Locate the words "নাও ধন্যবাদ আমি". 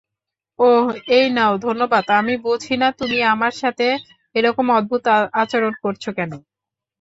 1.35-2.33